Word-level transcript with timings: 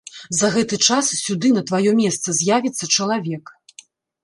За 0.37 0.47
гэты 0.53 0.79
час 0.87 1.11
сюды 1.25 1.51
на 1.59 1.63
тваё 1.69 1.91
месца 2.01 2.27
з'явіцца 2.41 2.91
чалавек. 2.95 3.57